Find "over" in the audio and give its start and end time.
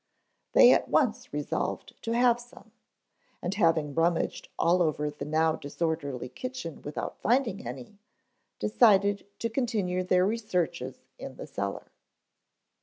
4.81-5.11